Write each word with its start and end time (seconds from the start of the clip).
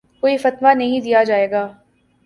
کوئی 0.23 0.37
فتویٰ 0.37 0.75
نہیں 0.75 1.01
دیا 1.01 1.23
جائے 1.23 1.49
گا 1.51 1.67